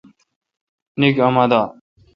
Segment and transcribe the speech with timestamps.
[0.99, 1.61] نیکھ اُما دا۔